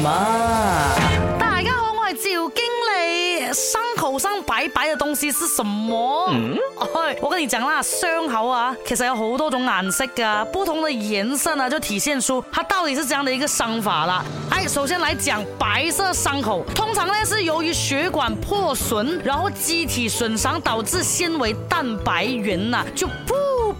[0.00, 0.94] 嘛？
[1.38, 3.52] 大家好，我系赵经理。
[3.52, 6.28] 伤口上白白的东西是什么？
[6.32, 6.56] 嗯，
[7.20, 14.24] 我跟你讲啦，伤口啊，其实有好多种颜色噶，不同的颜色呢，就体现出它到底是这样的一个伤法啦。
[14.50, 23.08] 哎，首先来讲白色伤口，通常呢是由于血管破损，然后机体损伤导致纤维蛋白原呐、就。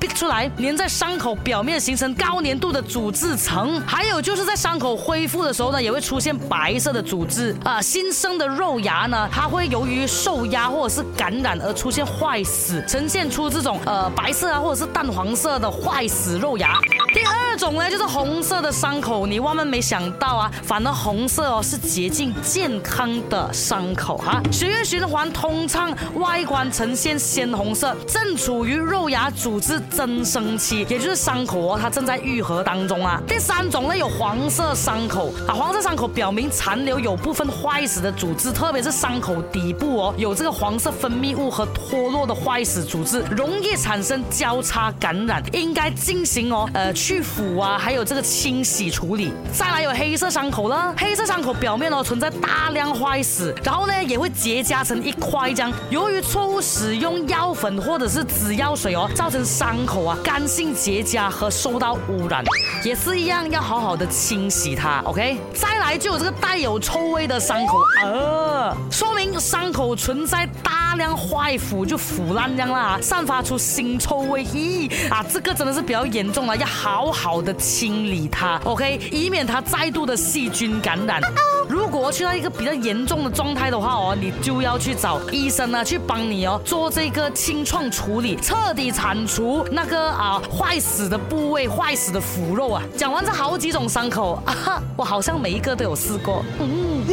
[0.00, 3.78] 逼出来，粘在伤口表面，形成高粘度的组织层。
[3.86, 7.82] 还有就是在伤口恢复的时候呢，也会出现白色的组织啊。
[7.82, 16.78] 新生的肉芽呢，它会由于受压或者是感染而出现坏死，呈现出这种呃白色啊或者是淡黄色的坏死肉芽。
[17.12, 29.78] 第二种呢，就是红色的伤口，你万万没想到啊，反而红色哦是洁净健康的伤口哈，血液循环通畅，外观呈现鲜红色，正处于肉芽组织。
[29.90, 33.20] 增生期，也就是伤口哦，它正在愈合当中啊。
[33.26, 49.32] 第三种呢，有黄色伤口啊，黄色伤口表明残留有部分坏死的组织，特别是伤口底部哦，有这个黄色分泌物和脱落的坏死组织，容易产生交叉感染，应该进行哦，呃，去腐啊，还有这个清洗处理。
[49.52, 55.72] 再来有黑色伤口了，黑色伤口表面哦存在大量坏死，然后呢也会结痂成一块这样。
[55.90, 59.40] 由于错误使用药粉或者是紫药水哦，造成。
[59.50, 62.42] 伤口啊，干性结痂和受到污染，
[62.84, 65.02] 也是一样，要好好的清洗它。
[65.04, 78.60] OK，再来就有这个带有臭味的伤口，呃，说明伤口存在大大量坏腐，就腐烂这样啦，散发出腥臭味，咦啊，这个真的是比较严重了，要好好的清理它。
[78.64, 81.22] OK，以免它再度的细菌感染。
[81.68, 92.82] 如果去到一个比较严重的状态的话哦，你就要去找医生呢，去帮你哦做这个清创处理，彻底铲除那个啊坏死的部位、坏死的腐肉啊。
[92.96, 96.44] 讲完这好几种伤口啊，我好像每一个都有试过。
[96.58, 97.06] 嗯。